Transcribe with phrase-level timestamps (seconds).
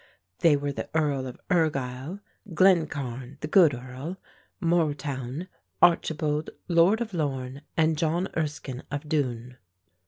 [0.39, 2.21] They were the Earl of Ergyl;
[2.55, 4.17] Glencarn, the good Earl;
[4.59, 5.47] Mortoun;
[5.79, 9.57] Archibald, Lord of Lorne and John Erskyne of Doun.